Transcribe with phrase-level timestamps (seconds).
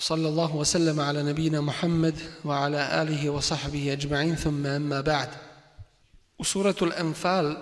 [0.00, 5.28] صلى الله وسلم على نبينا محمد وعلى آله وصحبه أجمعين ثم أما بعد
[6.38, 7.56] وسورة الأنفال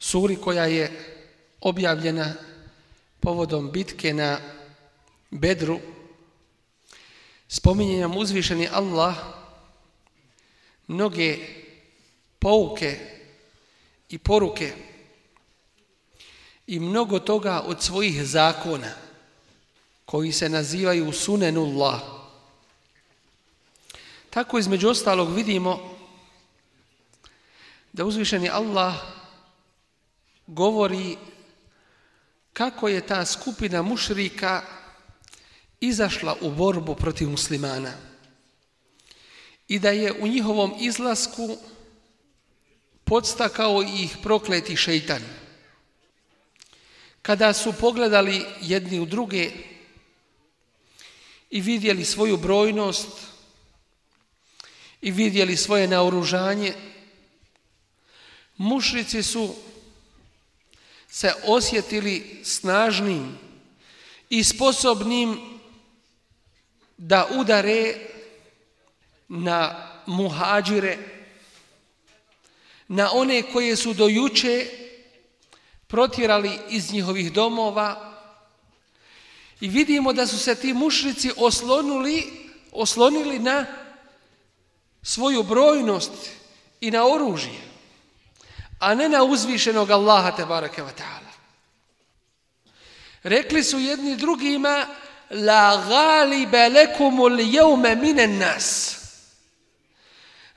[0.00, 0.90] suri koja je
[1.60, 2.34] objavljena
[3.20, 4.40] povodom bitke na
[5.30, 5.80] Bedru,
[7.48, 9.14] spominje nam uzvišeni Allah
[10.88, 11.38] mnoge
[12.38, 12.98] pouke
[14.08, 14.72] i poruke
[16.66, 18.92] i mnogo toga od svojih zakona
[20.05, 22.01] koji se nazivaju sunenullah.
[24.29, 25.97] Tako između ostalog vidimo
[27.93, 28.93] da uzvišeni Allah
[30.47, 31.17] govori
[32.53, 34.61] kako je ta skupina mušrika
[35.79, 37.91] izašla u borbu protiv muslimana
[39.67, 41.57] i da je u njihovom izlasku
[43.03, 45.21] podstakao ih prokleti šeitan.
[47.21, 49.51] Kada su pogledali jedni u druge
[51.49, 53.07] i vidjeli svoju brojnost
[55.01, 56.73] i vidjeli svoje naoružanje,
[58.57, 59.55] mušrici su
[61.07, 63.37] se osjetili snažnim
[64.29, 65.59] i sposobnim
[66.97, 67.95] da udare
[69.27, 70.97] na muhađire,
[72.87, 74.67] na one koje su dojuče
[75.87, 78.14] protjerali iz njihovih domova
[79.59, 83.65] i vidimo da su se ti mušrici oslonuli, oslonili na
[85.03, 86.11] svoju brojnost
[86.81, 87.61] i na oružje,
[88.79, 91.31] a ne na uzvišenog Allaha te barake wa ta'ala.
[93.23, 94.87] Rekli su jedni drugima
[95.29, 98.97] la galibe lekumul jeume minen nas.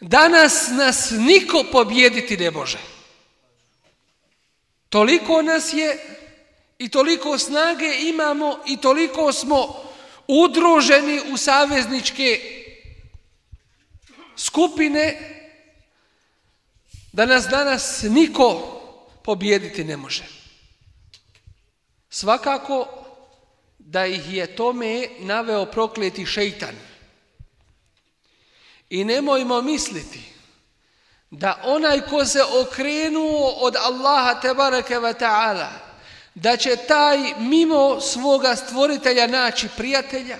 [0.00, 2.78] Danas nas niko pobjediti ne može.
[4.88, 6.17] Toliko nas je
[6.78, 9.74] i toliko snage imamo i toliko smo
[10.26, 12.40] udruženi u savezničke
[14.36, 15.34] skupine
[17.12, 18.80] da nas danas niko
[19.24, 20.24] pobjediti ne može.
[22.10, 22.88] Svakako
[23.78, 26.74] da ih je tome naveo prokleti šeitan.
[28.90, 30.20] I nemojmo misliti
[31.30, 35.87] da onaj ko se okrenuo od Allaha tebareke ve ta'ala,
[36.40, 40.38] da će taj mimo svoga stvoritelja naći prijatelja,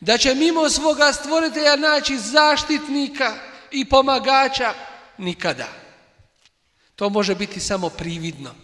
[0.00, 3.34] da će mimo svoga stvoritelja naći zaštitnika
[3.70, 4.74] i pomagača,
[5.18, 5.68] nikada.
[6.96, 8.54] To može biti samo prividno.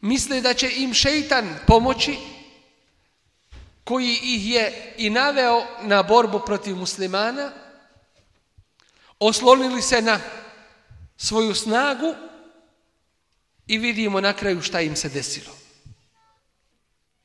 [0.00, 2.16] Misle da će im šeitan pomoći,
[3.84, 7.50] koji ih je i naveo na borbu protiv muslimana,
[9.18, 10.20] oslonili se na
[11.16, 12.14] svoju snagu
[13.66, 15.56] i vidimo na kraju šta im se desilo.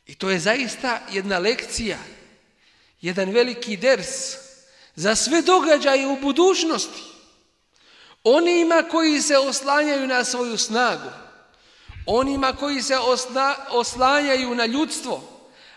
[0.06, 1.98] I to je zaista jedna lekcija,
[3.02, 4.10] jedan veliki ders
[4.96, 7.02] za sve događaje u budućnosti.
[8.24, 11.10] Onima koji se oslanjaju na svoju snagu,
[12.06, 15.24] onima koji se osna, oslanjaju na ljudstvo,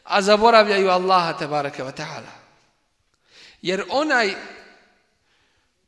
[0.05, 2.33] a zaboravljaju Allaha tebareke wa ta'ala.
[3.63, 4.35] Jer onaj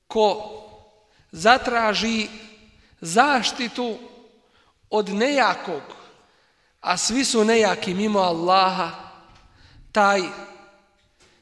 [0.07, 0.51] ko
[1.33, 2.29] zatraži
[3.01, 3.99] zaštitu
[4.95, 5.83] od nejakog,
[6.81, 8.91] a svi su nejaki mimo Allaha,
[9.93, 10.23] taj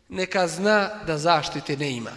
[0.09, 2.13] neka zna da zaštite ne ima.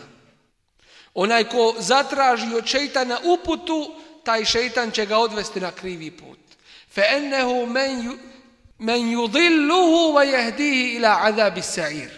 [1.14, 3.92] Onaj ko zatraži od šeitana uputu,
[4.24, 6.40] taj šeitan će ga odvesti na krivi put.
[6.92, 8.20] Fe ennehu men
[8.78, 12.12] men yudilluhu wa yahdihi ila azabi sa'ir.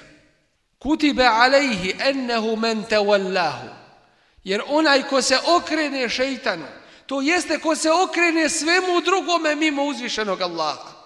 [0.79, 3.67] Kutiba alayhi annahu men tawallahu.
[4.43, 6.65] Jer onaj ko se okrene šejtanu,
[7.07, 10.97] to jeste ko se okrene svemu drugome mimo uzvišenog Allaha.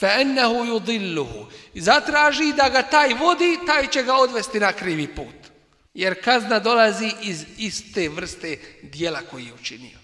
[0.00, 5.50] فَأَنَّهُ يُضِلُّهُ I Zatraži da ga taj vodi, taj će ga odvesti na krivi put.
[5.94, 9.98] Jer kazna dolazi iz iste vrste dijela koji je učinio.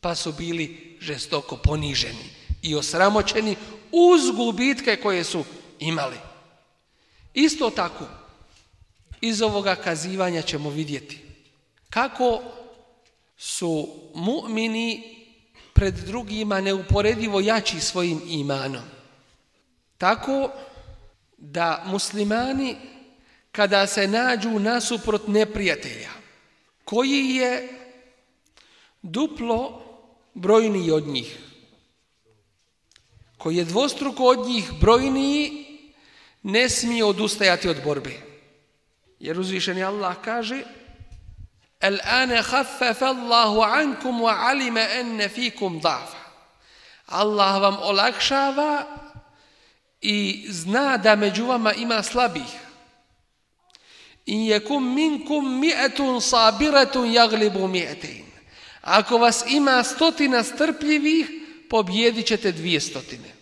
[0.00, 2.30] Pa su bili žestoko poniženi
[2.62, 3.56] i osramoćeni
[3.92, 5.44] uz gubitke koje su
[5.78, 6.16] imali.
[7.34, 8.04] Isto tako,
[9.20, 11.18] iz ovoga kazivanja ćemo vidjeti
[11.90, 12.42] kako
[13.36, 15.16] su mu'mini
[15.72, 18.84] pred drugima neuporedivo jači svojim imanom.
[19.98, 20.50] Tako
[21.36, 22.76] da muslimani
[23.52, 26.10] kada se nađu nasuprot neprijatelja,
[26.84, 27.68] koji je
[29.02, 29.82] duplo
[30.34, 31.38] brojniji od njih,
[33.38, 35.66] koji je dvostruko od njih brojniji,
[36.42, 38.12] ne smije odustajati od borbe.
[39.20, 40.62] Jer uzvišeni Allah kaže
[41.80, 46.16] Al-ane khaffaf Allahu ankum wa alima enne fikum dafa.
[47.06, 48.86] Allah vam olakšava
[50.00, 52.50] i zna da među vama ima slabih.
[54.26, 58.24] In jekum minkum mi'etun sabiratun jaglibu mi'etein.
[58.82, 61.26] Ako vas ima stotina strpljivih,
[61.70, 63.34] pobjedit ćete dvije stotine.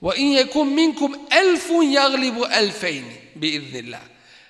[0.00, 4.00] Wa in jekum minkum elfun jaglibu elfejni, bi idnillah.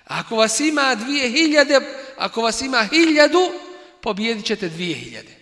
[0.05, 1.79] Ako vas ima dvije hiljade,
[2.17, 3.51] ako vas ima hiljadu,
[4.01, 5.35] pobjedit ćete dvije hiljade.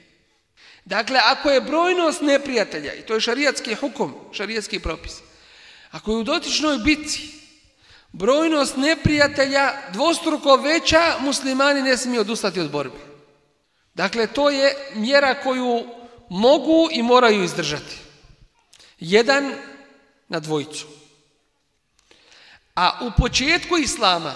[0.85, 5.13] Dakle, ako je brojnost neprijatelja, i to je šarijatski hukum, šarijatski propis,
[5.91, 7.43] ako je u dotičnoj bitci
[8.13, 12.97] brojnost neprijatelja dvostruko veća, muslimani ne smiju odustati od borbe.
[13.93, 15.85] Dakle, to je mjera koju
[16.29, 17.97] mogu i moraju izdržati.
[18.99, 19.53] Jedan
[20.27, 20.87] na dvojicu.
[22.75, 24.35] A u početku islama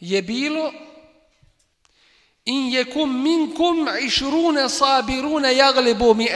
[0.00, 0.72] je bilo
[2.46, 6.28] in jekum minkum išrune sabirune jaglibu mi.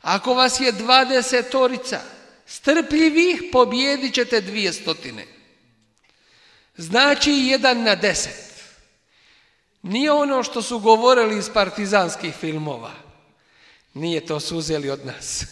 [0.00, 2.00] Ako vas je dvadesetorica
[2.46, 5.26] strpljivih, pobjedit ćete dvije stotine.
[6.76, 8.50] Znači jedan na deset.
[9.82, 12.92] Nije ono što su govorili iz partizanskih filmova.
[13.94, 15.44] Nije to su uzeli od nas.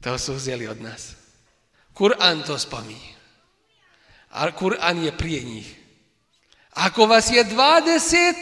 [0.00, 1.12] To su uzeli od nas.
[1.94, 3.14] Kur'an to spominje.
[4.30, 5.77] A Kur'an je prije njih.
[6.78, 8.36] Ako vas je dvadeset,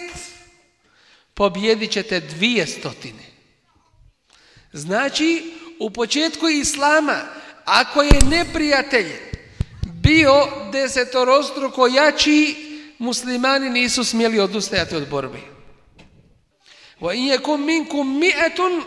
[1.35, 3.23] pobjedit ćete dvije stotine.
[4.73, 7.21] Znači, u početku Islama,
[7.65, 9.13] ako je neprijatelj
[9.83, 12.57] bio desetorostruko jači,
[12.99, 15.39] muslimani nisu smjeli odustajati od borbe.
[17.01, 18.83] Wa in yakum minkum mi'atun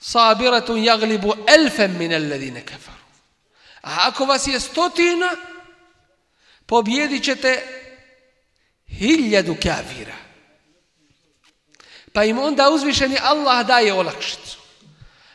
[0.00, 3.04] sabiratun yaghlibu alfan min alladhina kafaru.
[3.82, 5.30] A ako vas je stotina,
[6.66, 7.62] pobjedit ćete
[8.88, 10.16] hiljadu kafira.
[12.12, 14.58] Pa im onda uzvišeni Allah daje olakšicu.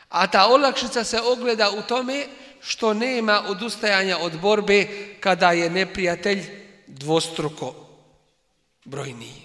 [0.08, 2.26] A ta olakšica se ogleda u tome
[2.60, 4.86] što nema odustajanja od borbe
[5.20, 6.42] kada je neprijatelj
[6.86, 7.74] dvostruko
[8.84, 9.42] brojniji.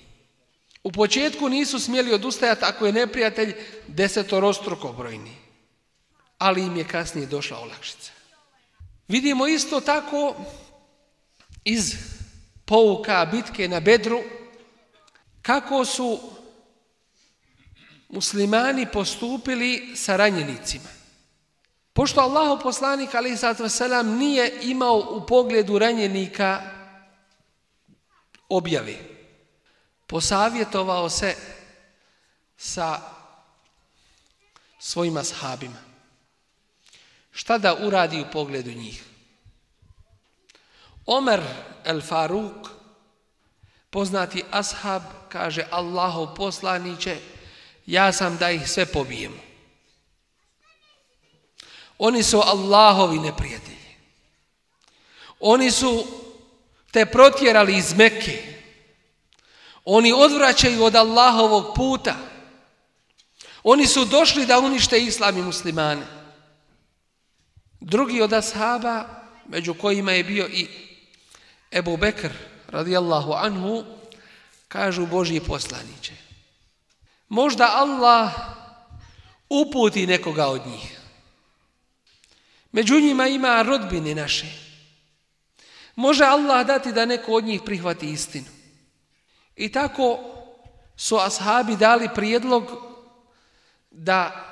[0.84, 3.56] U početku nisu smjeli odustajati ako je neprijatelj
[3.88, 5.38] desetorostruko brojniji.
[6.38, 8.12] Ali im je kasnije došla olakšica.
[9.08, 10.36] Vidimo isto tako
[11.68, 11.96] iz
[12.66, 14.24] pouka bitke na Bedru
[15.42, 16.20] kako su
[18.10, 20.90] muslimani postupili sa ranjenicima.
[21.94, 23.38] Pošto Allahu poslanik ali
[23.70, 26.62] selam nije imao u pogledu ranjenika
[28.50, 28.96] objave.
[30.08, 31.36] Posavjetovao se
[32.58, 33.00] sa
[34.80, 35.78] svojima sahabima.
[37.32, 39.04] Šta da uradi u pogledu njih?
[41.08, 41.42] Omer
[41.86, 42.70] el Faruk,
[43.90, 47.18] poznati ashab, kaže Allahov poslaniće,
[47.86, 49.34] ja sam da ih sve pobijem.
[51.98, 53.78] Oni su Allahovi neprijatelji.
[55.40, 56.06] Oni su
[56.92, 58.54] te protjerali iz Mekke.
[59.86, 62.16] Oni odvraćaju od Allahovog puta.
[63.64, 66.06] Oni su došli da unište islam i muslimane.
[67.80, 69.06] Drugi od ashaba,
[69.48, 70.87] među kojima je bio i
[71.72, 72.32] Ebu Bekr,
[72.68, 73.84] radijallahu anhu,
[74.68, 76.14] kažu Božji poslaniće.
[77.30, 78.32] Možda Allah
[79.50, 81.00] uputi nekoga od njih.
[82.72, 84.46] Među njima ima rodbine naše.
[85.96, 88.46] Može Allah dati da neko od njih prihvati istinu.
[89.56, 90.20] I tako
[90.98, 92.64] su ashabi dali prijedlog
[93.92, 94.44] da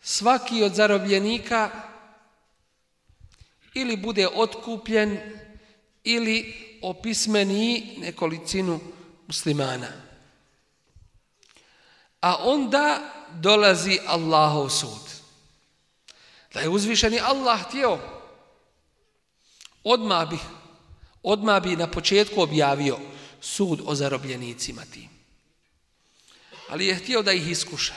[0.00, 1.70] svaki od zarobljenika
[3.74, 5.18] ili bude otkupljen
[6.04, 8.80] ili opismeni nekolicinu
[9.26, 9.88] muslimana.
[12.20, 15.04] A onda dolazi Allahov sud.
[16.54, 17.98] Da je uzvišeni Allah htio,
[19.84, 20.38] odmah bi,
[21.22, 22.98] odmah bi na početku objavio
[23.40, 25.08] sud o zarobljenicima tim.
[26.68, 27.94] Ali je htio da ih iskuša.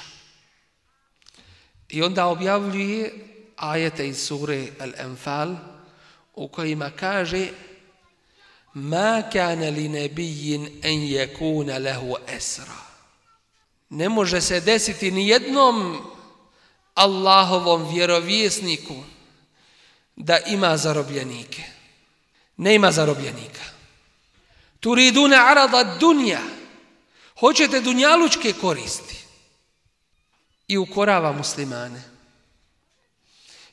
[1.90, 3.14] I onda objavljuje
[3.56, 5.56] ajete iz sure Al-Anfal
[6.36, 7.48] u kojima kaže
[8.78, 12.78] Ma kana li nebijin en jekuna lehu esra.
[13.90, 15.98] Ne može se desiti ni jednom
[16.94, 18.96] Allahovom vjerovjesniku
[20.16, 21.64] da ima zarobljenike.
[22.58, 23.64] Ne ima zarobljenika.
[24.80, 26.42] Turiduna arada dunja.
[27.40, 29.18] Hoćete dunjalučke koristi.
[30.68, 32.04] I ukorava muslimane.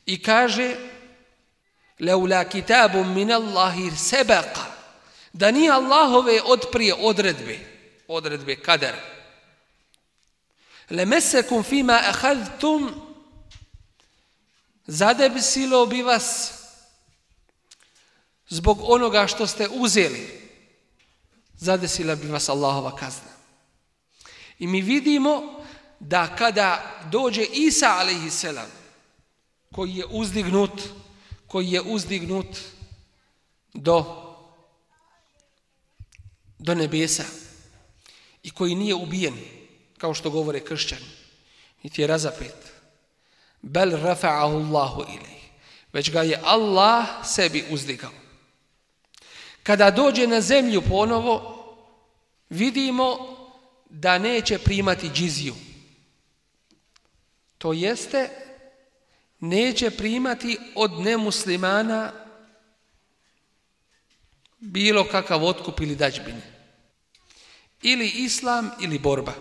[0.06, 0.76] I kaže
[1.98, 4.73] Leula kitabum min Allahi sebeqa
[5.34, 7.58] da nije Allahove odprije odredbe,
[8.08, 8.94] odredbe kader,
[10.90, 12.94] Lemesekum fima ahadtum
[14.86, 16.52] zadebsilo bi vas
[18.48, 20.44] zbog onoga što ste uzeli.
[21.56, 23.32] Zadesila bi vas Allahova kazna.
[24.58, 25.64] I mi vidimo
[26.00, 28.44] da kada dođe Isa a.s.
[29.72, 30.82] koji je uzdignut,
[31.46, 32.58] koji je uzdignut
[33.74, 34.23] do,
[36.64, 37.24] do nebesa
[38.42, 39.34] i koji nije ubijen,
[39.98, 41.06] kao što govore kršćani,
[41.82, 42.56] niti je razapet.
[43.62, 45.44] Bel rafa'ahu Allahu ilih.
[45.92, 48.10] Već ga je Allah sebi uzdigao.
[49.62, 51.36] Kada dođe na zemlju ponovo,
[52.50, 53.36] vidimo
[53.90, 55.54] da neće primati džiziju.
[57.58, 58.30] To jeste,
[59.40, 62.12] neće primati od nemuslimana
[64.58, 66.53] bilo kakav otkup ili dađbine.
[67.86, 69.34] Ili islam ili borba.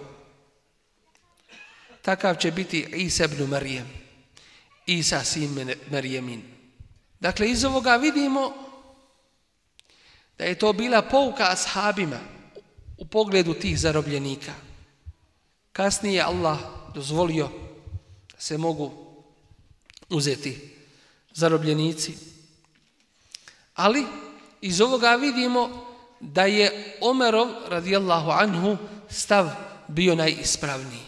[2.02, 3.88] Takav će biti Isa ibn Marijem.
[4.86, 6.44] Isa sin Marijemin.
[7.20, 8.54] Dakle, iz ovoga vidimo
[10.38, 12.20] da je to bila pouka ashabima
[12.98, 14.54] u pogledu tih zarobljenika.
[15.72, 16.60] Kasnije Allah
[16.96, 17.50] dozvolio
[18.34, 18.92] da se mogu
[20.10, 20.70] uzeti
[21.34, 22.14] zarobljenici.
[23.74, 24.06] Ali
[24.62, 25.93] iz ovoga vidimo
[26.24, 28.77] da je Omerov radijallahu anhu
[29.10, 29.50] stav
[29.88, 31.03] bio najispravniji.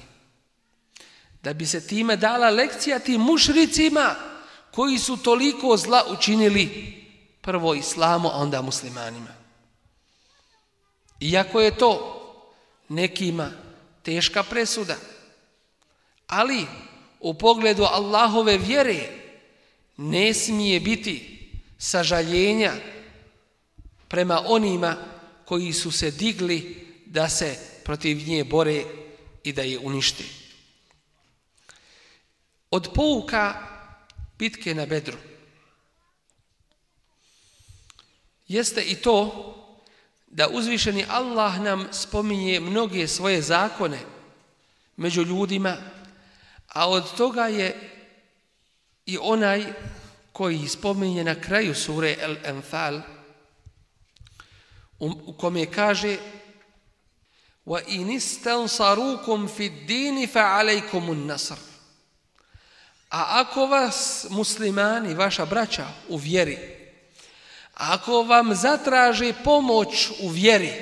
[1.44, 4.16] Da bi se time dala lekcija tim mušricima
[4.72, 6.94] koji su toliko zla učinili
[7.42, 9.36] prvo islamu, a onda muslimanima.
[11.20, 12.22] Iako je to
[12.90, 13.52] nekima
[14.04, 14.96] teška presuda,
[16.28, 16.66] ali
[17.20, 19.10] u pogledu Allahove vjere
[19.98, 22.74] ne smije biti sažaljenja
[24.08, 24.98] prema onima
[25.46, 28.84] koji su se digli da se protiv nje bore
[29.44, 30.24] i da je unište.
[32.72, 33.68] Od pouka
[34.40, 35.18] bitke na Bedru
[38.48, 39.52] jeste i to
[40.28, 44.00] da uzvišeni Allah nam spominje mnoge svoje zakone
[44.98, 45.78] među ljudima,
[46.68, 47.90] a od toga je
[49.06, 49.66] i onaj
[50.32, 53.02] koji spominje na kraju sure El-Enfal,
[55.00, 56.18] u kome kaže
[57.66, 61.58] wa in istansarukum fi ad-din fa alaykum an-nasr
[63.10, 66.58] a ako vas muslimani vaša braća u vjeri
[67.74, 70.74] ako vam zatraže pomoć u vjeri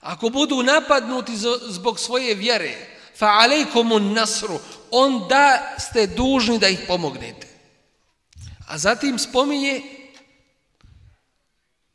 [0.00, 1.32] ako budu napadnuti
[1.68, 4.46] zbog svoje vjere fa alaykum an-nasr
[4.90, 7.46] onda ste dužni da ih pomognete.
[8.68, 9.82] A zatim spominje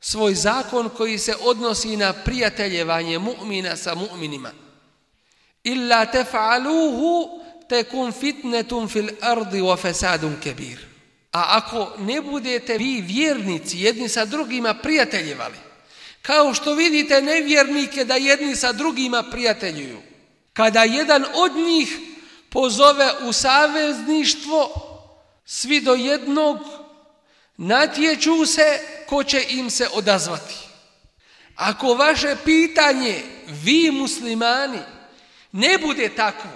[0.02, 4.50] svoj zakon koji se odnosi na prijateljevanje mu'mina sa mu'minima.
[5.64, 10.80] Illa tef'aluhu tekun fitnetun fil ardi wa fesadun kebir.
[11.32, 15.58] A ako ne budete vi vjernici jedni sa drugima prijateljevali,
[16.22, 20.02] kao što vidite nevjernike da jedni sa drugima prijateljuju,
[20.54, 22.00] kada jedan od njih
[22.50, 24.72] pozove u savezništvo,
[25.46, 26.81] svi do jednog
[27.62, 30.56] natječu se ko će im se odazvati.
[31.56, 34.80] Ako vaše pitanje, vi muslimani,
[35.52, 36.50] ne bude takvo,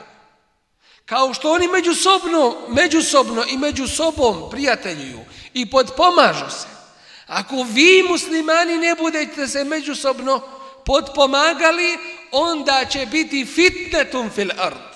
[1.06, 5.20] kao što oni međusobno, međusobno i među sobom prijateljuju
[5.54, 6.68] i podpomažu se,
[7.28, 10.42] ako vi muslimani ne budete se međusobno
[10.86, 11.98] podpomagali,
[12.32, 14.96] onda će biti fitnetum fil ard.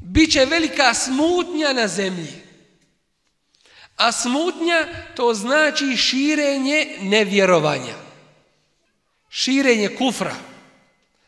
[0.00, 2.45] Biće velika smutnja na zemlji.
[3.96, 7.94] A smutnja to znači širenje nevjerovanja.
[9.28, 10.34] Širenje kufra,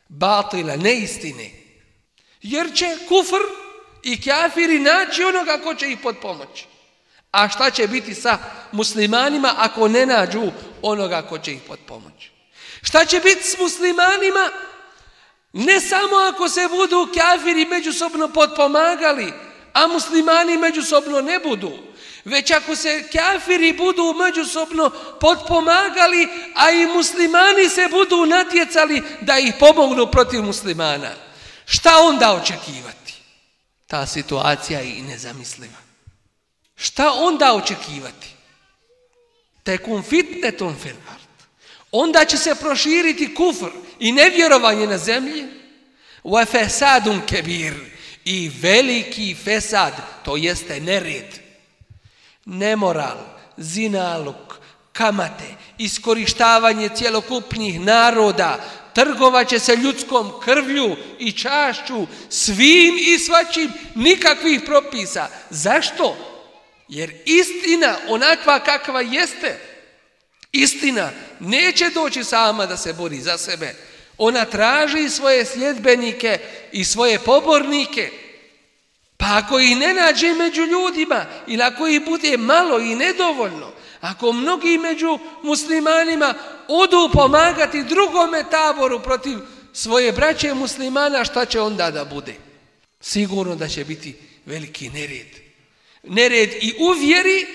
[0.08, 1.50] batila, neistine.
[2.42, 3.42] Jer će kufr
[4.02, 6.66] i kafiri naći onoga ko će ih podpomoći.
[7.30, 8.38] A šta će biti sa
[8.72, 10.50] muslimanima ako ne nađu
[10.82, 12.30] onoga ko će ih podpomoći?
[12.82, 14.50] Šta će biti s muslimanima
[15.52, 19.32] ne samo ako se budu kafiri međusobno podpomagali,
[19.72, 21.78] a muslimani međusobno ne budu,
[22.24, 29.54] već ako se kafiri budu međusobno potpomagali, a i muslimani se budu natjecali da ih
[29.58, 31.10] pomognu protiv muslimana.
[31.64, 33.14] Šta onda očekivati?
[33.86, 35.78] Ta situacija je i nezamisliva.
[36.76, 38.28] Šta onda očekivati?
[39.62, 41.28] Tekun fitneton fil ard.
[41.92, 45.44] Onda će se proširiti kufr i nevjerovanje na zemlji.
[46.24, 47.74] Wa fesadun kebir.
[48.24, 49.92] I veliki fesad,
[50.24, 51.47] to jeste nered
[52.48, 53.18] nemoral,
[53.56, 54.58] zinaluk,
[54.92, 58.58] kamate, iskorištavanje cjelokupnih naroda,
[58.94, 65.28] trgovaće se ljudskom krvlju i čašću, svim i svačim, nikakvih propisa.
[65.50, 66.16] Zašto?
[66.88, 69.60] Jer istina onakva kakva jeste,
[70.52, 73.74] istina neće doći sama da se bori za sebe.
[74.18, 76.38] Ona traži svoje sljedbenike
[76.72, 78.27] i svoje pobornike.
[79.18, 84.32] Pa ako ih ne nađe među ljudima ili ako ih bude malo i nedovoljno, ako
[84.32, 86.34] mnogi među muslimanima
[86.68, 89.38] odu pomagati drugome taboru protiv
[89.72, 92.34] svoje braće muslimana, šta će onda da bude?
[93.00, 95.26] Sigurno da će biti veliki nered.
[96.02, 97.46] Nered i u vjeri,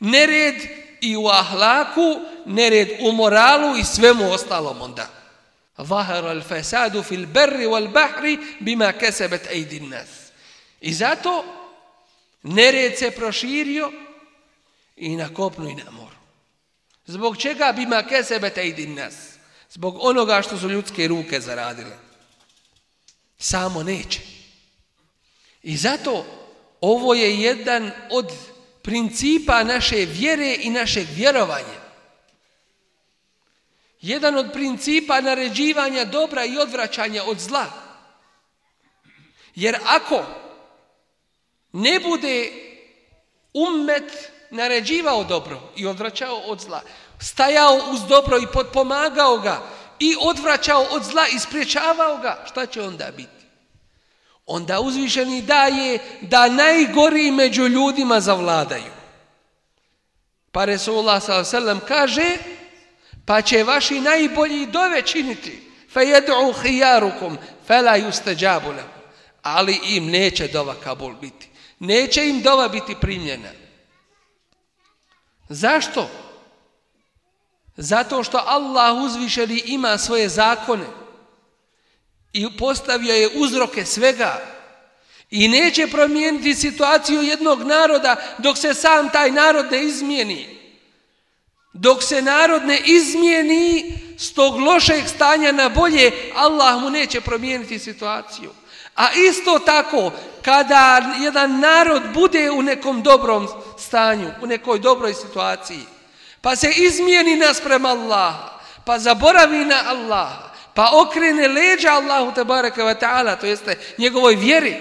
[0.00, 0.54] nered
[1.00, 5.08] i u ahlaku, nered u moralu i svemu ostalom onda.
[5.78, 10.21] Vahar al fasadu fil berri wal bahri bima kesebet ejdin nas.
[10.82, 11.44] I zato
[12.42, 13.92] nered se proširio
[14.96, 16.16] i na kopnu i na moru.
[17.06, 19.14] Zbog čega bi bima kesebet ejdin nas?
[19.70, 21.98] Zbog onoga što su ljudske ruke zaradile.
[23.38, 24.20] Samo neće.
[25.62, 26.26] I zato
[26.80, 28.32] ovo je jedan od
[28.82, 31.82] principa naše vjere i našeg vjerovanja.
[34.00, 37.66] Jedan od principa naređivanja dobra i odvraćanja od zla.
[39.54, 40.41] Jer ako
[41.72, 42.52] ne bude
[43.54, 46.80] ummet naređivao dobro i odvraćao od zla,
[47.20, 49.62] stajao uz dobro i potpomagao ga
[49.98, 53.42] i odvraćao od zla i spriječavao ga, šta će onda biti?
[54.46, 58.92] Onda uzvišeni daje da najgori među ljudima zavladaju.
[60.52, 61.80] Pa Resulullah s.a.v.
[61.88, 62.36] kaže,
[63.26, 68.36] pa će vaši najbolji dove činiti, fe jedu hijarukum, fe la juste.
[69.42, 71.51] Ali im neće dova Kabul biti.
[71.84, 73.48] Neće im dova biti primljena.
[75.48, 76.10] Zašto?
[77.76, 80.84] Zato što Allah uzvišeni ima svoje zakone
[82.32, 84.40] i postavio je uzroke svega
[85.30, 90.58] i neće promijeniti situaciju jednog naroda dok se sam taj narod ne izmijeni.
[91.72, 97.78] Dok se narod ne izmijeni s tog lošeg stanja na bolje, Allah mu neće promijeniti
[97.78, 98.61] situaciju.
[98.94, 105.80] A isto tako, kada jedan narod bude u nekom dobrom stanju, u nekoj dobroj situaciji,
[106.40, 112.84] pa se izmijeni nas prema Allaha, pa zaboravi na Allaha, pa okrene leđa Allahu tabaraka
[112.84, 114.76] wa ta'ala, to jeste njegovoj vjeri,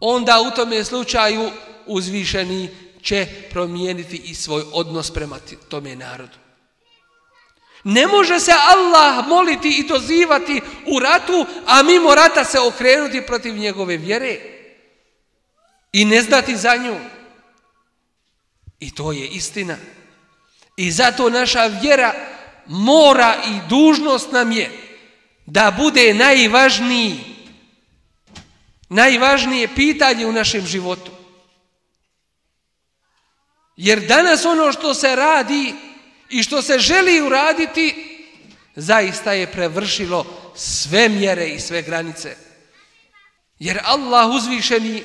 [0.00, 1.50] onda u tome slučaju
[1.86, 2.70] uzvišeni
[3.02, 6.41] će promijeniti i svoj odnos prema tome narodu.
[7.84, 13.56] Ne može se Allah moliti i dozivati u ratu, a mimo rata se okrenuti protiv
[13.56, 14.38] njegove vjere
[15.92, 16.96] i ne znati za nju.
[18.80, 19.76] I to je istina.
[20.76, 22.14] I zato naša vjera
[22.66, 24.70] mora i dužnost nam je
[25.46, 27.20] da bude najvažniji,
[28.88, 31.10] najvažnije pitanje u našem životu.
[33.76, 35.74] Jer danas ono što se radi
[36.32, 38.18] i što se želi uraditi,
[38.76, 42.36] zaista je prevršilo sve mjere i sve granice.
[43.58, 45.02] Jer Allah uzvišeni,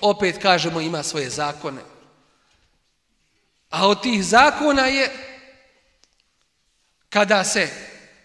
[0.00, 1.80] opet kažemo, ima svoje zakone.
[3.70, 5.10] A od tih zakona je
[7.08, 7.68] kada se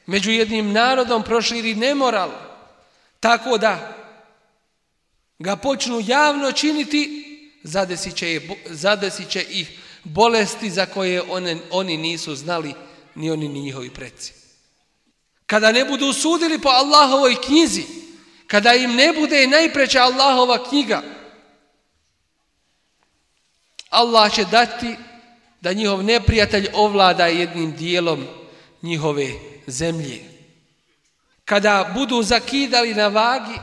[0.06, 2.32] među jednim narodom proširi nemoral,
[3.19, 3.97] tako da
[5.39, 7.23] ga počnu javno činiti,
[7.63, 12.74] zadesit će, je, zadesit će ih bolesti za koje one, oni nisu znali
[13.16, 14.34] ni oni ni njihovi preci.
[15.46, 17.84] Kada ne budu sudili po Allahovoj knjizi,
[18.48, 21.02] kada im ne bude najpreća Allahova knjiga,
[23.89, 24.96] Allah će dati
[25.62, 28.28] da njihov neprijatelj ovlada jednim dijelom
[28.82, 29.28] njihove
[29.68, 30.24] zemlje.
[31.46, 33.60] Kada budu zakidali na vagi,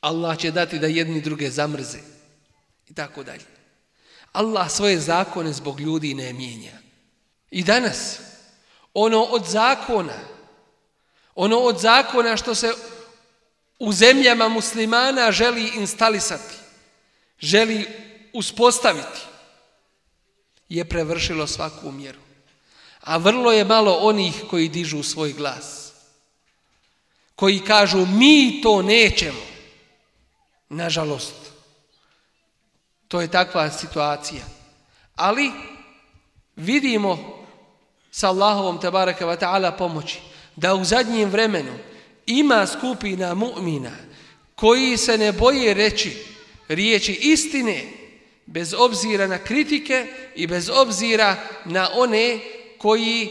[0.00, 1.98] Allah će dati da jedni druge zamrze.
[2.88, 3.53] I tako dalje.
[4.34, 6.72] Allah svoje zakone zbog ljudi ne mijenja.
[7.50, 8.18] I danas,
[8.94, 10.18] ono od zakona,
[11.34, 12.74] ono od zakona što se
[13.78, 16.54] u zemljama muslimana želi instalisati,
[17.38, 17.86] želi
[18.32, 19.20] uspostaviti,
[20.68, 22.20] je prevršilo svaku mjeru.
[23.00, 25.92] A vrlo je malo onih koji dižu svoj glas.
[27.36, 29.40] Koji kažu mi to nećemo.
[30.68, 31.43] Nažalost,
[33.08, 34.44] To je takva situacija.
[35.16, 35.52] Ali
[36.56, 37.44] vidimo
[38.10, 40.20] sa Allahovom tabaraka wa ta'ala pomoći
[40.56, 41.72] da u zadnjem vremenu
[42.26, 43.90] ima skupina mu'mina
[44.54, 46.26] koji se ne boje reći
[46.68, 47.84] riječi istine
[48.46, 52.40] bez obzira na kritike i bez obzira na one
[52.78, 53.28] koji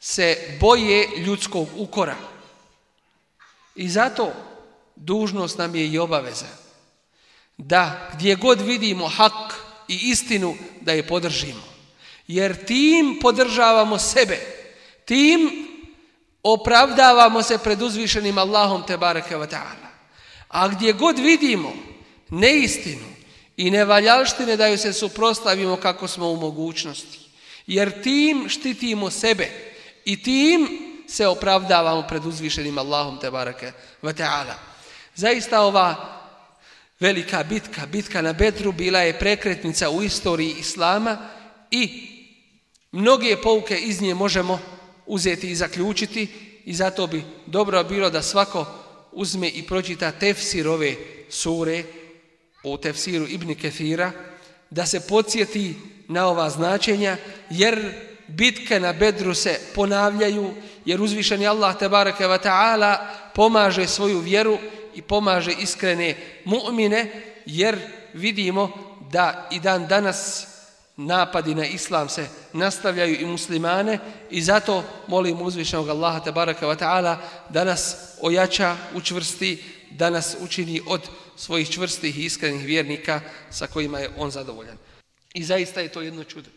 [0.00, 2.16] se boje ljudskog ukora.
[3.74, 4.32] I zato
[4.96, 6.67] dužnost nam je i obaveza
[7.58, 9.54] da gdje god vidimo hak
[9.88, 11.62] i istinu da je podržimo.
[12.26, 14.38] Jer tim podržavamo sebe.
[15.04, 15.68] Tim
[16.42, 19.88] opravdavamo se pred uzvišenim Allahom te bareke wa ta'ala.
[20.48, 21.72] A gdje god vidimo
[22.28, 23.06] neistinu
[23.56, 27.18] i nevaljalštine da ju se suprostavimo kako smo u mogućnosti.
[27.66, 29.48] Jer tim štitimo sebe
[30.04, 30.68] i tim
[31.08, 34.54] se opravdavamo pred uzvišenim Allahom te bareke wa ta'ala.
[35.14, 36.17] Zaista ova
[37.00, 41.18] velika bitka, bitka na Bedru, bila je prekretnica u istoriji Islama
[41.70, 42.08] i
[42.92, 44.60] mnoge pouke iz nje možemo
[45.06, 46.28] uzeti i zaključiti
[46.64, 48.66] i zato bi dobro bilo da svako
[49.12, 50.94] uzme i pročita tefsir ove
[51.28, 51.84] sure
[52.64, 54.12] u tefsiru Ibni Kefira,
[54.70, 55.74] da se podsjeti
[56.08, 57.16] na ova značenja,
[57.50, 57.92] jer
[58.28, 62.96] bitke na Bedru se ponavljaju, jer uzvišeni Allah tebareke wa ta'ala
[63.34, 64.58] pomaže svoju vjeru
[64.98, 67.10] i pomaže iskrene mu'mine,
[67.46, 67.78] jer
[68.14, 68.72] vidimo
[69.10, 70.46] da i dan danas
[70.96, 73.98] napadi na islam se nastavljaju i muslimane
[74.30, 77.16] i zato molim uzvišenog Allaha tabaraka wa ta'ala
[77.48, 81.00] da nas ojača, učvrsti, da nas učini od
[81.36, 84.76] svojih čvrstih i iskrenih vjernika sa kojima je on zadovoljan.
[85.34, 86.50] I zaista je to jedno čudo.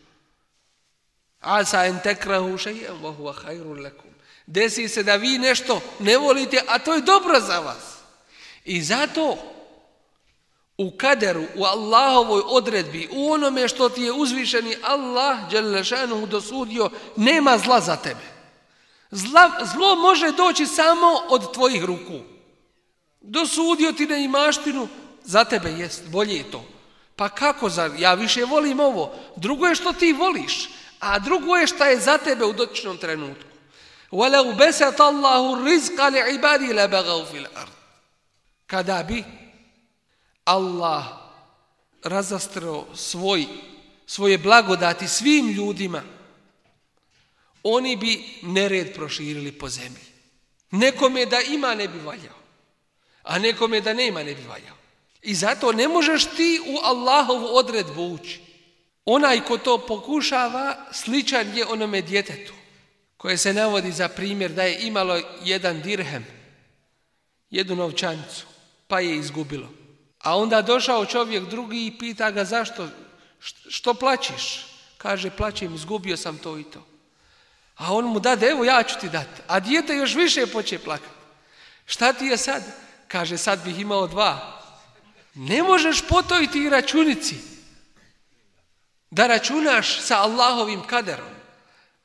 [1.40, 4.10] Asa en tekrahu šejem, vohu wa lekum.
[4.46, 7.91] Desi se da vi nešto ne volite, a to je dobro za vas.
[8.65, 9.37] I zato
[10.77, 17.57] u kaderu, u Allahovoj odredbi, u onome što ti je uzvišeni Allah Đelešanu dosudio, nema
[17.57, 18.37] zla za tebe.
[19.11, 22.19] Zla, zlo može doći samo od tvojih ruku.
[23.21, 24.87] Dosudio ti na imaštinu,
[25.23, 26.65] za tebe jest, bolje je to.
[27.15, 29.15] Pa kako za, ja više volim ovo.
[29.35, 33.43] Drugo je što ti voliš, a drugo je šta je za tebe u dotičnom trenutku.
[34.11, 37.77] وَلَوْ بَسَتَ اللَّهُ الرِّزْقَ لِعِبَادِ لَبَغَوْ فِي الْأَرْضِ
[38.66, 39.24] kada bi
[40.44, 41.04] Allah
[42.04, 43.46] razastrao svoj,
[44.06, 46.02] svoje blagodati svim ljudima,
[47.62, 50.12] oni bi nered proširili po zemlji.
[50.70, 52.34] Nekome da ima ne bi valjao,
[53.22, 54.76] a nekome da nema ne bi valjao.
[55.22, 58.40] I zato ne možeš ti u Allahovu odredbu ući.
[59.04, 62.52] Onaj ko to pokušava, sličan je onome djetetu,
[63.16, 66.26] koje se navodi za primjer da je imalo jedan dirhem,
[67.50, 68.51] jednu novčanicu
[68.92, 69.68] pa je izgubilo.
[70.20, 72.88] A onda došao čovjek drugi i pita ga zašto,
[73.68, 74.66] što plaćiš?
[74.98, 76.86] Kaže, plaćem, izgubio sam to i to.
[77.76, 79.40] A on mu dade, evo ja ću ti dati.
[79.46, 81.14] A dijete još više poče plakati.
[81.86, 82.62] Šta ti je sad?
[83.08, 84.62] Kaže, sad bih imao dva.
[85.34, 87.36] Ne možeš potojiti i računici.
[89.10, 91.32] Da računaš sa Allahovim kaderom.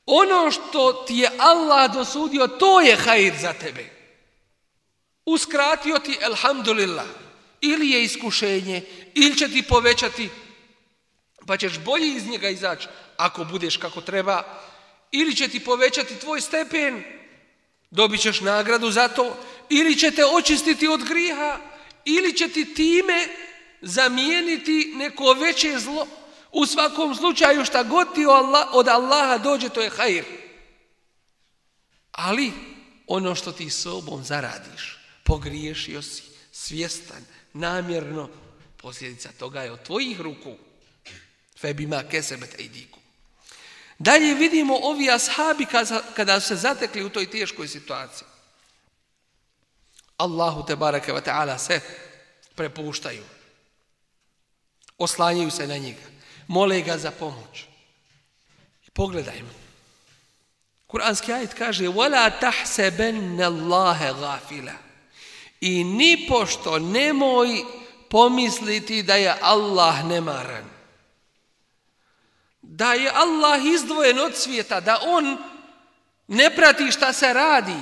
[0.05, 3.96] Ono što ti je Allah dosudio, to je hajir za tebe
[5.27, 7.05] uskratio ti elhamdulillah.
[7.61, 10.29] Ili je iskušenje ili će ti povećati
[11.47, 12.87] pa ćeš bolje iz njega izaći
[13.17, 14.43] ako budeš kako treba.
[15.11, 17.03] Ili će ti povećati tvoj stepen
[17.91, 19.37] dobit ćeš nagradu za to.
[19.69, 21.59] Ili će te očistiti od griha
[22.05, 23.27] ili će ti time
[23.81, 26.07] zamijeniti neko veće zlo.
[26.51, 28.25] U svakom slučaju šta god ti
[28.71, 30.23] od Allaha dođe to je hajr.
[32.11, 32.51] Ali
[33.07, 34.96] ono što ti sobom zaradiš
[35.26, 36.22] pogriješio si,
[36.52, 38.28] svjestan, namjerno,
[38.76, 40.56] posljedica toga je od tvojih ruku.
[41.60, 42.98] Febima kesebet ejdiku.
[43.98, 45.66] Dalje vidimo ovi ashabi
[46.16, 48.28] kada se zatekli u toj teškoj situaciji.
[50.16, 51.80] Allahu te barake wa ta'ala se
[52.54, 53.22] prepuštaju.
[54.98, 56.02] Oslanjaju se na njega.
[56.46, 57.64] Mole ga za pomoć.
[58.86, 59.54] I pogledajmo.
[60.86, 64.85] Kur'anski ajet kaže وَلَا تَحْسَبَنَّ اللَّهَ غَافِلًا
[65.61, 67.63] I ni pošto nemoj
[68.09, 70.65] pomisliti da je Allah nemaran.
[72.61, 75.37] Da je Allah izdvojen od svijeta, da on
[76.27, 77.75] ne prati šta se radi.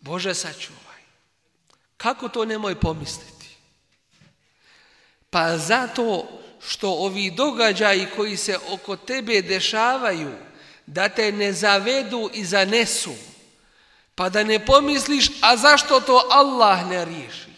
[0.00, 1.02] Bože sačuvaj.
[1.96, 3.56] Kako to nemoj pomisliti?
[5.30, 6.28] Pa zato
[6.68, 10.32] što ovi događaji koji se oko tebe dešavaju,
[10.86, 13.14] da te ne zavedu i zanesu,
[14.16, 17.52] Pa da ne pomisliš, a zašto to Allah ne riješi?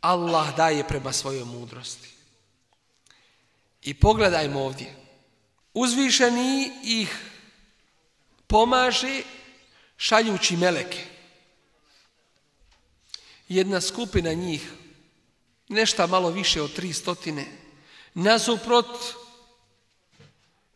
[0.00, 2.08] Allah daje prema svojoj mudrosti.
[3.82, 4.96] I pogledajmo ovdje.
[5.74, 7.16] Uzvišeni ih
[8.46, 9.22] pomaže
[9.96, 11.04] šaljući meleke.
[13.48, 14.72] Jedna skupina njih,
[15.68, 17.46] nešta malo više od tri stotine,
[18.14, 18.86] nasuprot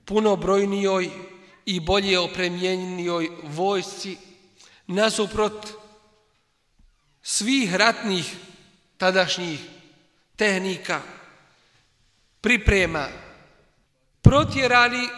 [0.04, 1.10] punobrojnijoj
[1.66, 4.16] i bolje opremljenijoj vojsci
[4.86, 5.68] nasuprot
[7.22, 8.36] svih ratnih
[8.96, 9.60] tadašnjih
[10.36, 11.00] tehnika,
[12.40, 13.08] priprema,
[14.22, 15.08] protjerali,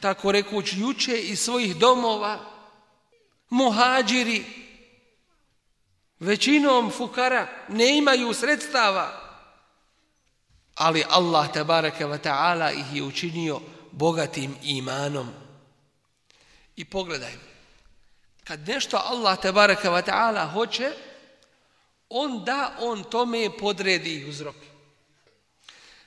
[0.00, 2.38] tako rekuć, juče iz svojih domova,
[3.50, 4.44] muhađiri,
[6.18, 9.30] većinom fukara ne imaju sredstava,
[10.74, 13.60] ali Allah tabaraka wa ta'ala ih je učinio
[13.92, 15.28] bogatim imanom.
[16.76, 17.49] I pogledaj,
[18.49, 20.91] kad nešto Allah tabaraka wa ta'ala hoće,
[22.09, 24.55] on da on tome podredi uzrok.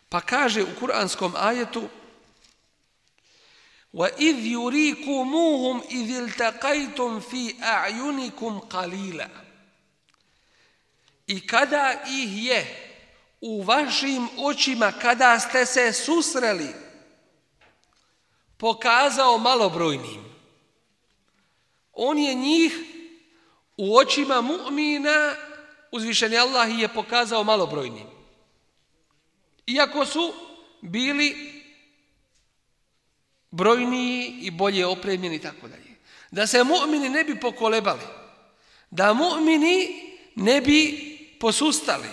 [0.09, 1.89] Pa kaže u kuranskom ajetu
[3.95, 9.29] وَإِذْ يُرِيكُمُوهُمْ إِذِ الْتَقَيْتُمْ فِي أَعْيُنِكُمْ قَلِيلًا
[11.27, 12.67] I kada ih je
[13.41, 16.75] u vašim očima, kada ste se susreli,
[18.57, 20.32] pokazao malobrojnim.
[21.93, 22.73] On je njih
[23.77, 25.35] u očima mu'mina
[25.93, 28.07] uzvišeni Allah je pokazao malobrojnim.
[29.67, 30.33] Iako su
[30.81, 31.63] bili
[33.51, 35.97] brojniji i bolje opremljeni i tako dalje.
[36.31, 38.07] Da se mu'mini ne bi pokolebali.
[38.91, 40.03] Da mu'mini
[40.35, 41.09] ne bi
[41.41, 42.09] posustali.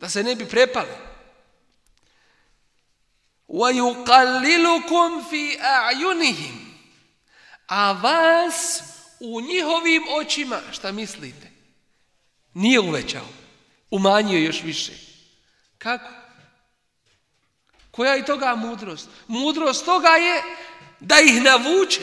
[0.00, 1.10] Da se ne bi prepali.
[3.50, 6.56] وَيُقَلِّلُكُمْ فِي أَعْيُنِهِمْ
[7.66, 8.82] A vas
[9.19, 11.51] u njihovim očima, šta mislite?
[12.53, 13.27] Nije uvećao.
[13.91, 14.91] Umanjio još više.
[15.77, 16.09] Kako?
[17.91, 19.09] Koja je toga mudrost?
[19.27, 20.43] Mudrost toga je
[20.99, 22.01] da ih navuče.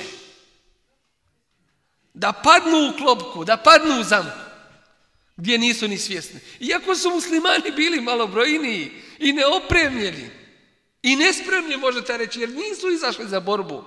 [2.14, 4.38] Da padnu u klopku, da padnu u zamku.
[5.36, 6.40] Gdje nisu ni svjesni.
[6.60, 10.30] Iako su muslimani bili malobrojniji i neopremljeni.
[11.02, 13.84] I nespremni možete reći, jer nisu izašli za borbu.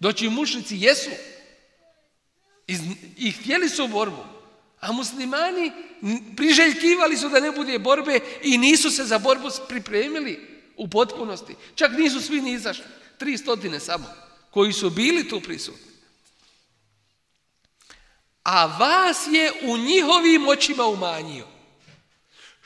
[0.00, 1.10] Doći mušnici jesu.
[3.16, 4.24] I htjeli su borbu.
[4.80, 5.72] A muslimani
[6.36, 11.54] priželjkivali su da ne bude borbe i nisu se za borbu pripremili u potpunosti.
[11.74, 12.84] Čak nisu svi ni izašli.
[13.18, 14.06] Tri stotine samo
[14.50, 15.92] koji su bili tu prisutni.
[18.42, 21.46] A vas je u njihovim očima umanjio.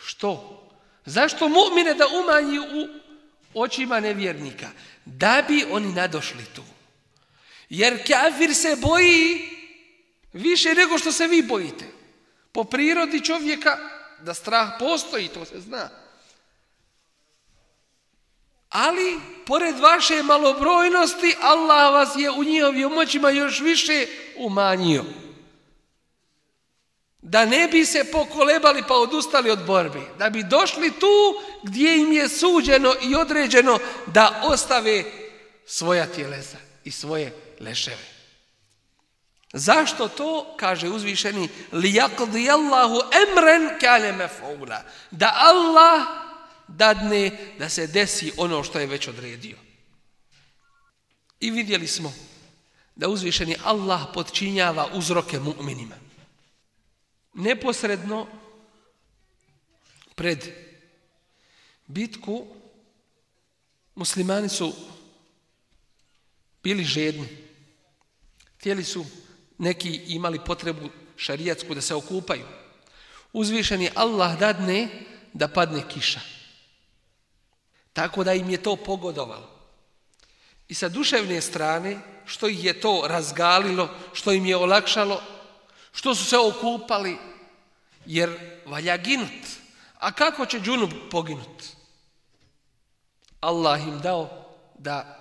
[0.04, 0.56] Što?
[1.04, 2.88] Zašto mu'mine da umanji u
[3.54, 4.70] očima nevjernika?
[5.04, 6.62] Da bi oni nadošli tu.
[7.68, 9.59] Jer kafir se boji
[10.32, 11.84] više nego što se vi bojite.
[12.52, 13.78] Po prirodi čovjeka
[14.22, 15.88] da strah postoji, to se zna.
[18.68, 25.04] Ali, pored vaše malobrojnosti, Allah vas je u njihovim moćima još više umanjio.
[27.22, 30.00] Da ne bi se pokolebali pa odustali od borbe.
[30.18, 35.04] Da bi došli tu gdje im je suđeno i određeno da ostave
[35.66, 38.09] svoja tjelesa i svoje leševe.
[39.52, 44.82] Zašto to, kaže uzvišeni, li yakdi Allahu emren kale mef'ula.
[45.10, 46.06] Da Allah
[46.68, 49.56] dadne da se desi ono što je već odredio.
[51.40, 52.12] I vidjeli smo
[52.94, 55.96] da uzvišeni Allah podčinjava uzroke mu'minima.
[57.34, 58.26] Neposredno
[60.14, 60.44] pred
[61.86, 62.46] bitku
[63.94, 64.72] muslimani su
[66.62, 67.28] bili žedni.
[68.58, 69.06] Htjeli su
[69.60, 72.46] neki imali potrebu šarijatsku da se okupaju.
[73.32, 74.88] Uzvišeni Allah dadne
[75.32, 76.20] da padne kiša.
[77.92, 79.50] Tako da im je to pogodovalo.
[80.68, 85.22] I sa duševne strane, što ih je to razgalilo, što im je olakšalo,
[85.92, 87.16] što su se okupali,
[88.06, 88.30] jer
[88.66, 89.46] valja ginut.
[89.98, 91.64] A kako će džunub poginut?
[93.40, 94.46] Allah im dao
[94.78, 95.18] da,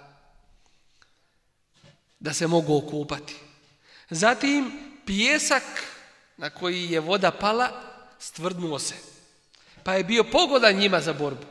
[2.19, 3.49] da se mogu okupati.
[4.10, 4.72] Zatim
[5.06, 5.63] pijesak
[6.38, 7.82] na koji je voda pala
[8.19, 8.95] stvrdnuo se.
[9.84, 11.45] Pa je bio pogodan njima za borbu.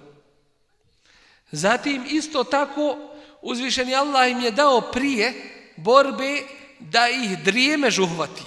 [1.50, 2.98] Zatim isto tako
[3.42, 5.34] uzvišeni Allah im je dao prije
[5.76, 6.42] borbe
[6.78, 8.42] da ih drijemež uhvati.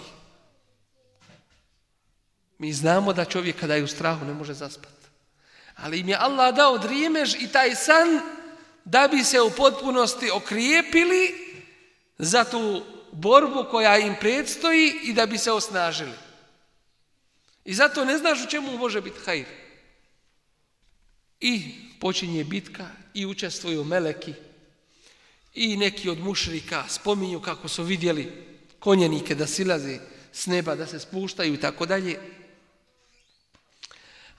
[2.57, 5.07] Mi znamo da čovjek kada je u strahu ne može zaspati.
[5.75, 8.19] Ali im je Allah dao drijemež i taj san
[8.85, 11.35] da bi se u potpunosti okrijepili
[12.17, 16.13] za tu borbu koja im predstoji i da bi se osnažili.
[17.65, 19.45] I zato ne znaš u čemu može biti hajr.
[21.39, 24.33] I počinje bitka i učestvuju meleki
[25.53, 28.31] i neki od mušrika spominju kako su vidjeli
[28.79, 29.99] konjenike da silaze
[30.31, 32.19] s neba, da se spuštaju i tako dalje.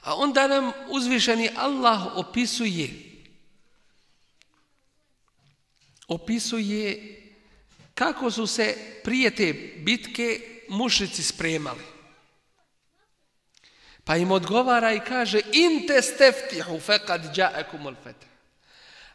[0.03, 3.13] A onda nam uzvišeni Allah opisuje
[6.09, 7.22] opisuje
[7.95, 11.85] kako su se prije te bitke mušici spremali.
[14.05, 18.29] Pa im odgovara i kaže in te steftihu fekad džaekum al fetah.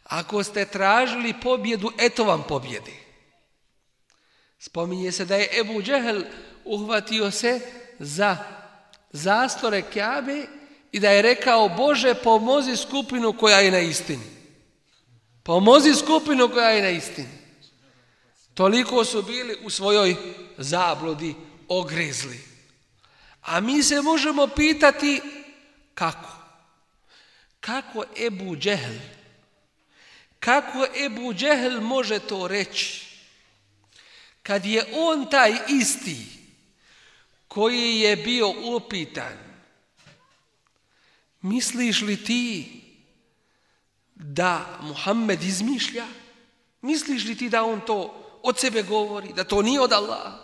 [0.04, 2.92] Ako ste tražili pobjedu, eto vam pobjede.
[4.58, 6.22] Spominje se da je Ebu Džehel
[6.64, 7.60] uhvatio se
[7.98, 8.36] za
[9.12, 10.46] zastore Kjabe
[10.92, 14.24] i da je rekao Bože pomozi skupinu koja je na istini.
[15.42, 17.37] Pomozi skupinu koja je na istini.
[18.58, 20.16] Toliko su bili u svojoj
[20.56, 21.34] zabludi
[21.68, 22.40] ogrezli.
[23.42, 25.20] A mi se možemo pitati
[25.94, 26.32] kako?
[27.60, 28.98] Kako Ebu Džehl?
[30.40, 33.06] Kako Ebu Džehl može to reći?
[34.42, 36.26] Kad je on taj isti
[37.48, 39.38] koji je bio upitan,
[41.42, 42.80] misliš li ti
[44.14, 46.06] da Muhammed izmišlja?
[46.82, 50.38] Misliš li ti da on to od sebe govori, da to nije od Allaha?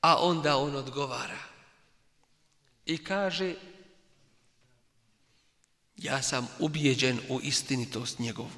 [0.00, 1.38] A onda on odgovara
[2.86, 3.54] i kaže
[5.96, 8.50] ja sam ubijeđen u istinitost njegovu.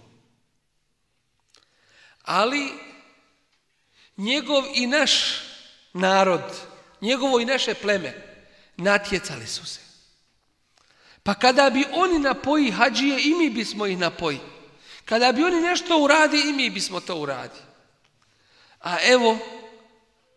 [2.23, 2.73] Ali
[4.17, 5.13] njegov i naš
[5.93, 6.43] narod,
[7.01, 8.15] njegovo i naše pleme
[8.77, 9.81] natjecali su se.
[11.23, 14.58] Pa kada bi oni napoji hađije, i mi bismo ih napojili.
[15.09, 17.59] Kada bi oni nešto uradi, i mi bismo to uradi.
[18.81, 19.38] A evo,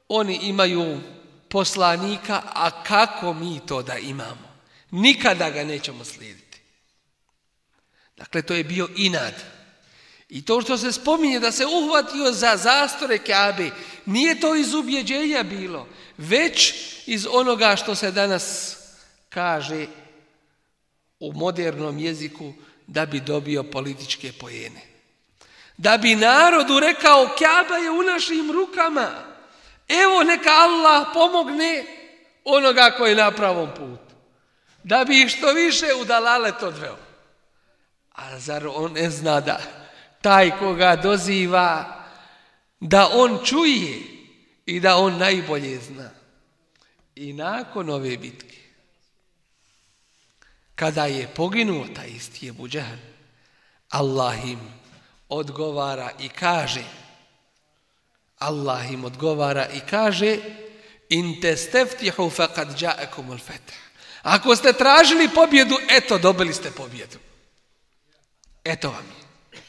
[0.08, 1.00] oni imaju
[1.50, 4.52] poslanika, a kako mi to da imamo?
[4.92, 6.62] Nikada ga nećemo slijediti.
[8.18, 9.34] Dakle, to je bio inad.
[10.30, 13.70] I to što se spominje da se uhvatio za zastore Kabe,
[14.06, 16.74] nije to iz ubjeđenja bilo, već
[17.06, 18.78] iz onoga što se danas
[19.30, 19.88] kaže
[21.20, 22.54] u modernom jeziku
[22.92, 24.82] da bi dobio političke pojene.
[25.78, 29.10] Da bi narodu rekao Kjaba je u našim rukama.
[29.88, 31.86] Evo neka Allah pomogne
[32.44, 34.16] onoga koji je na pravom putu.
[34.84, 36.98] Da bi ih što više udalale to dveo.
[38.12, 39.60] A zar on ne zna da
[40.22, 42.04] taj koga doziva
[42.80, 44.02] da on čuje
[44.66, 46.10] i da on najbolje zna.
[47.16, 48.51] I nakon ove bitke
[50.82, 52.98] kada je poginuo taj isti Ebu Džehl,
[53.90, 54.60] Allah im
[55.30, 56.82] odgovara i kaže,
[58.40, 60.38] Allah im odgovara i kaže,
[61.10, 63.78] in te steftihu faqad ja'akum al-fath.
[64.24, 67.18] Ako ste tražili pobjedu, eto, dobili ste pobjedu.
[68.64, 69.62] Eto vam je.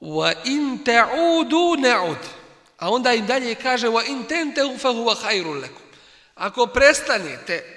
[0.00, 2.22] Wa in ta'udu na'ud.
[2.78, 5.86] A onda im dalje kaže, wa in tantahu fa huwa khairul lakum.
[6.34, 7.75] Ako prestanete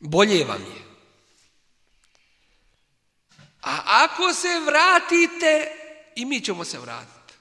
[0.00, 0.88] bolje vam je.
[3.62, 5.70] A ako se vratite,
[6.14, 7.34] i mi ćemo se vratiti.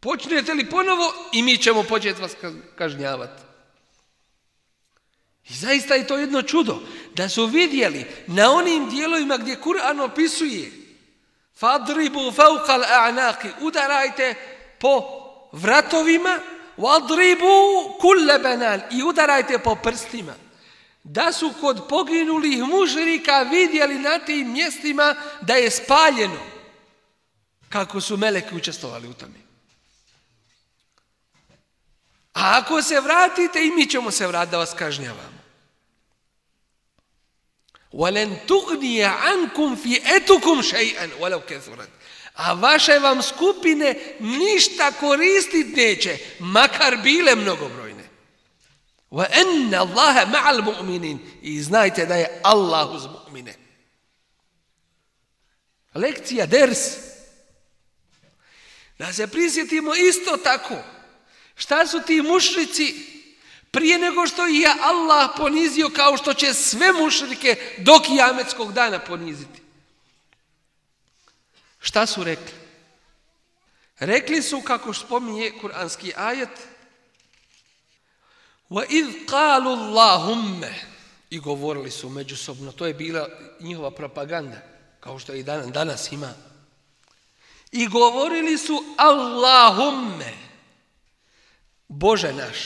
[0.00, 2.32] Počnete li ponovo, i mi ćemo početi vas
[2.76, 3.42] kažnjavati.
[5.48, 6.82] I zaista je to jedno čudo,
[7.14, 10.72] da su vidjeli na onim dijelovima gdje Kur'an opisuje
[11.56, 14.34] fadribu faukal a'naki, udarajte
[14.80, 15.02] po
[15.52, 16.38] vratovima,
[16.76, 20.47] wadribu kulle banal, i udarajte po prstima
[21.03, 26.39] da su kod poginulih mužrika vidjeli na tim mjestima da je spaljeno
[27.69, 29.43] kako su meleki učestovali u tome.
[32.33, 35.43] A ako se vratite i mi ćemo se vratiti da vas kažnjavamo.
[37.93, 41.89] وَلَنْ تُغْنِيَ عَنْكُمْ فِي اَتُكُمْ شَيْئًا وَلَوْ كَثُرَتْ
[42.35, 47.86] A vaše vam skupine ništa koristit neće, makar bile mnogobrojne.
[49.10, 51.18] Wa anna Allaha ma'al mu'minin.
[51.42, 53.54] I znajte da je Allah uz mu'mine.
[55.94, 56.78] Lekcija ders.
[58.98, 60.76] Da se prisjetimo isto tako.
[61.54, 62.94] Šta su ti mušrici
[63.70, 69.62] prije nego što je Allah ponizio kao što će sve mušrike do kijametskog dana poniziti.
[71.80, 72.52] Šta su rekli?
[73.98, 76.48] Rekli su, kako spominje kuranski ajet,
[78.70, 80.66] Wa id qalu
[81.30, 83.28] i govorili su međusobno, to je bila
[83.60, 84.56] njihova propaganda,
[85.00, 86.34] kao što i danas, danas ima.
[87.72, 90.32] I govorili su Allahumme,
[91.88, 92.58] Bože naš.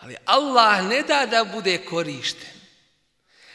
[0.00, 2.58] Ali Allah ne da da bude korišten.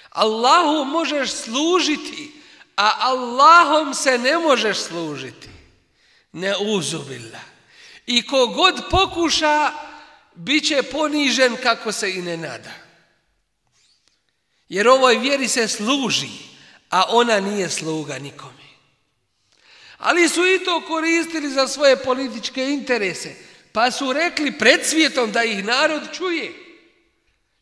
[0.10, 2.42] Allahu možeš služiti,
[2.76, 5.50] a Allahom se ne možeš služiti.
[6.32, 7.40] Ne uzubila.
[8.06, 9.72] I kogod pokuša,
[10.36, 12.72] bit će ponižen kako se i ne nada.
[14.70, 16.30] Jer ovoj vjeri se služi,
[16.90, 18.64] a ona nije sluga nikome.
[19.98, 23.36] Ali su i to koristili za svoje političke interese.
[23.72, 26.54] Pa su rekli pred svijetom da ih narod čuje.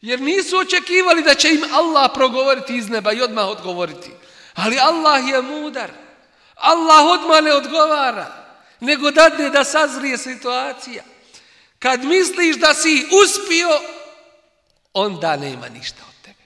[0.02, 4.10] Jer nisu očekivali da će im Allah progovoriti iz neba i odmah odgovoriti.
[4.54, 5.92] Ali Allah je mudar.
[6.56, 8.56] Allah odmah ne odgovara.
[8.80, 11.04] Nego dadne da sazrije situacija.
[11.82, 13.70] Kad misliš da si uspio,
[14.94, 16.44] onda nema ništa od tebe.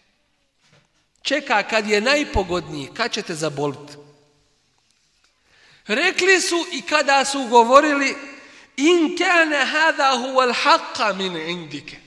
[1.21, 3.93] Čeka kad je najpogodniji, kad će te zaboliti.
[5.87, 8.15] Rekli su i kada su govorili
[8.77, 11.97] in kana hada huwa al-haqqa min indike.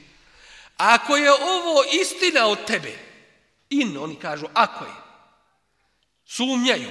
[0.77, 2.99] Ako je ovo istina od tebe,
[3.71, 4.95] in, oni kažu, ako je,
[6.27, 6.91] sumnjaju,